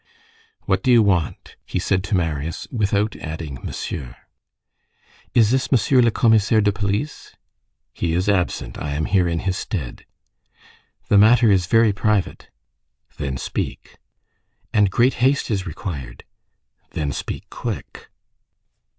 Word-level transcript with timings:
"What 0.61 0.81
do 0.81 0.91
you 0.91 1.03
want?" 1.03 1.57
he 1.63 1.77
said 1.77 2.03
to 2.05 2.15
Marius, 2.15 2.67
without 2.71 3.15
adding 3.17 3.59
"monsieur." 3.63 4.15
"Is 5.35 5.51
this 5.51 5.71
Monsieur 5.71 6.01
le 6.01 6.09
Commissaire 6.09 6.59
de 6.59 6.71
Police?" 6.71 7.35
"He 7.93 8.13
is 8.13 8.27
absent. 8.27 8.79
I 8.81 8.95
am 8.95 9.05
here 9.05 9.27
in 9.27 9.41
his 9.41 9.57
stead." 9.57 10.07
"The 11.09 11.19
matter 11.19 11.51
is 11.51 11.67
very 11.67 11.93
private." 11.93 12.49
"Then 13.17 13.37
speak." 13.37 13.97
"And 14.73 14.89
great 14.89 15.13
haste 15.21 15.51
is 15.51 15.67
required." 15.67 16.23
"Then 16.93 17.11
speak 17.11 17.51
quick." 17.51 18.09